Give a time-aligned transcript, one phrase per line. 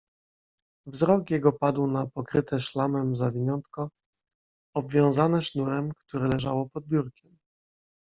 [0.87, 3.89] "Wzrok jego padł na pokryte szlamem zawiniątko,
[4.75, 7.37] obwiązane sznurem, które leżało pod biurkiem."